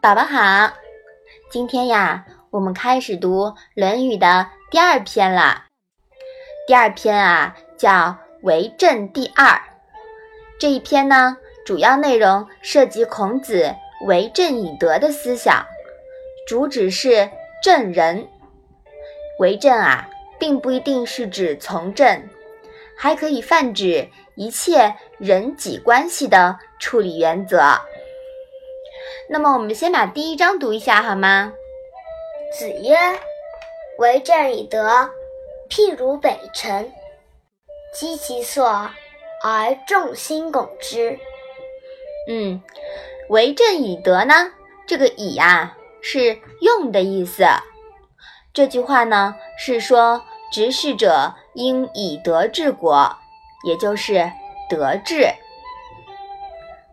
[0.00, 0.72] 宝宝好，
[1.50, 5.64] 今天呀，我们开始读《论语》的第二篇了。
[6.68, 7.90] 第二篇啊，叫
[8.42, 9.46] 《为政第二》。
[10.60, 13.74] 这一篇呢，主要内容涉及孔子
[14.06, 15.66] 为政以德的思想，
[16.46, 17.30] 主旨是
[17.62, 18.28] 正人。
[19.40, 20.08] 为政啊，
[20.38, 22.28] 并不一定是指从政，
[22.96, 27.60] 还可以泛指一切人己关系的处理原则。
[29.28, 31.52] 那么，我们先把第一章读一下好吗？
[32.56, 32.96] 子曰
[33.98, 35.10] ：“为政以德，
[35.68, 36.92] 譬如北辰，
[37.92, 38.90] 积其所
[39.42, 41.18] 而众星拱之。”
[42.30, 42.62] 嗯，
[43.28, 44.52] 为政以德呢，
[44.86, 47.44] 这个以啊是用的意思。
[48.54, 53.16] 这句话呢是说，执事者应以德治国，
[53.64, 54.30] 也就是
[54.68, 55.28] 德智。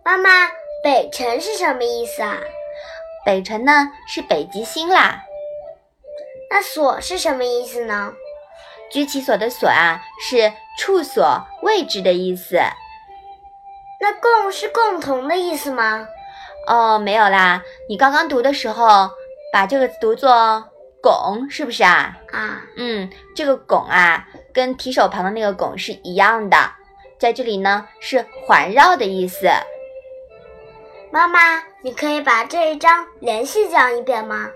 [0.03, 0.29] 妈妈。
[0.83, 2.37] 北辰是什么意思啊？
[3.25, 5.23] 北辰呢是北极星啦。
[6.51, 8.13] 那所是什么意思呢？
[8.91, 12.59] 居其所的所啊是处所、位置的意思。
[13.99, 16.07] 那共是共同的意思吗？
[16.67, 17.63] 哦，没有啦。
[17.89, 19.09] 你刚刚读的时候
[19.51, 20.69] 把这个读作
[21.01, 22.15] 拱，是不是啊？
[22.31, 26.57] 啊，嗯，这个拱啊跟提手旁的那个拱是一样的，
[27.17, 29.47] 在这里呢是环绕的意思。
[31.11, 34.49] 妈妈，你可以把这一章连续讲一遍吗？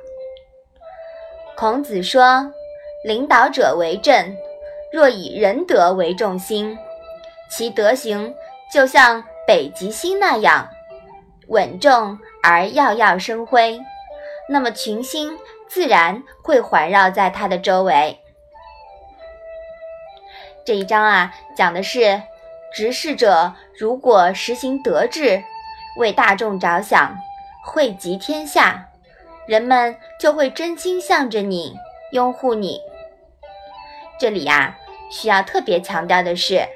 [1.55, 2.51] 孔子说
[3.05, 4.35] ：“领导者为政，
[4.91, 6.77] 若以仁德为重心，
[7.49, 8.33] 其德行
[8.73, 10.67] 就像北极星那样
[11.47, 13.79] 稳重而耀耀生辉，
[14.49, 15.37] 那么群星
[15.67, 18.19] 自然会环绕在它的周围。”
[20.65, 22.21] 这一章啊，讲的是
[22.73, 25.43] 执事者如果实行德治。
[25.97, 27.17] 为大众着想，
[27.65, 28.87] 惠及天下，
[29.47, 31.75] 人们就会真心向着你，
[32.13, 32.79] 拥护你。
[34.17, 34.77] 这里呀，
[35.11, 36.69] 需要特别强调的是，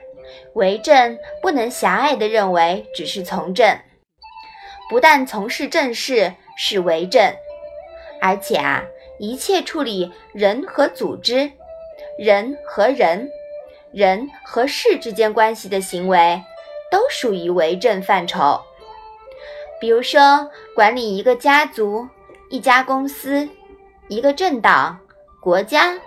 [0.56, 3.80] 为政不能狭隘地认为只是从政，
[4.90, 7.34] 不但从事政事是为政，
[8.20, 8.84] 而且啊，
[9.20, 11.52] 一切处理人和组织、
[12.18, 13.30] 人和人、
[13.94, 16.42] 人和事之间关系的行为，
[16.90, 18.60] 都属于为政范畴。
[19.80, 22.08] 比如说，管理一个家族、
[22.50, 23.48] 一家公司、
[24.08, 25.00] 一个政党、
[25.42, 26.00] 国家，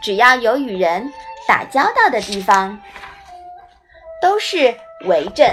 [0.00, 1.12] 只要有与人
[1.46, 2.80] 打交道的地方，
[4.22, 4.74] 都是
[5.04, 5.46] 为政。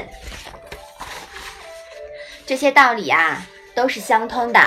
[2.45, 4.59] 这些道理啊，都是相通的。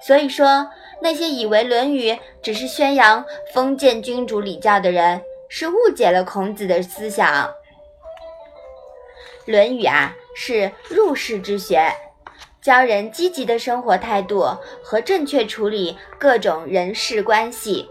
[0.00, 0.68] 所以说，
[1.02, 2.10] 那些以为《论语》
[2.42, 7.26] 只是宣扬封建君主礼教的人，是误解了孔子的思想。
[9.44, 10.16] 《论语》啊。
[10.32, 11.92] 是入世之学，
[12.62, 17.90] 教人积极的生活态度和正确处理各种人事关系，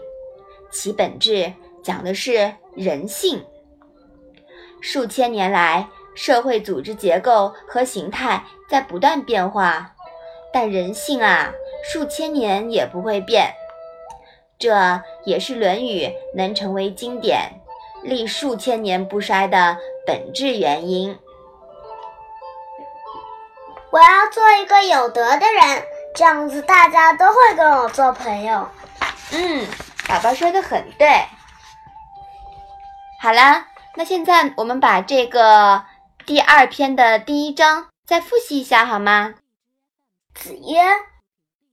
[0.72, 1.52] 其本质
[1.84, 3.44] 讲的是人性。
[4.80, 9.94] 数千年来，社会组织结构和形态在不断变化，
[10.52, 11.52] 但人性啊，
[11.84, 13.52] 数千年也不会变。
[14.58, 17.60] 这也是《论语》能成为经典、
[18.02, 19.76] 历数千年不衰的
[20.06, 21.18] 本质原因。
[23.90, 25.82] 我要做一个有德的人，
[26.14, 28.68] 这样子大家都会跟我做朋友。
[29.32, 29.66] 嗯，
[30.08, 31.08] 宝宝说的很对。
[33.20, 33.66] 好啦，
[33.96, 35.84] 那现在我们把这个
[36.24, 39.34] 第二篇的第一章再复习一下好吗？
[40.34, 40.80] 子曰：“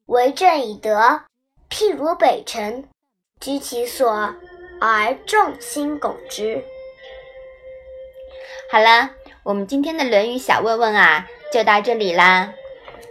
[0.07, 1.21] 为政以德，
[1.69, 2.89] 譬如北辰，
[3.39, 4.35] 居其所
[4.81, 6.63] 而众星拱之。”
[8.71, 9.11] 好了，
[9.43, 11.27] 我们今天的《论语》小问问啊。
[11.49, 12.53] 就到这里啦，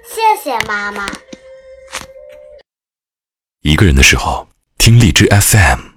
[0.05, 1.07] 谢谢妈妈。
[3.63, 5.96] 一个人的时候，听荔枝 FM。